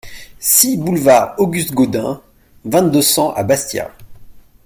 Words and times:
six 0.39 0.77
boulevard 0.79 1.35
Auguste 1.37 1.73
Gaudin, 1.75 2.23
vingt, 2.65 2.89
deux 2.89 3.03
cents 3.03 3.33
à 3.35 3.43
Bastia 3.43 3.93